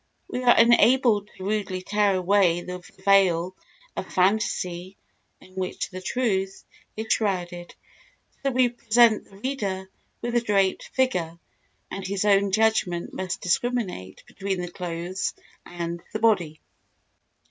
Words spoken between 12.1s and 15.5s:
own judgment must discriminate between the clothes